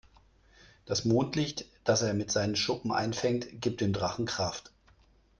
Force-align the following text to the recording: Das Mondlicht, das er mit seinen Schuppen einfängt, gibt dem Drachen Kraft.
Das 0.87 1.05
Mondlicht, 1.05 1.67
das 1.83 2.01
er 2.01 2.15
mit 2.15 2.31
seinen 2.31 2.55
Schuppen 2.55 2.91
einfängt, 2.91 3.61
gibt 3.61 3.81
dem 3.81 3.93
Drachen 3.93 4.25
Kraft. 4.25 4.71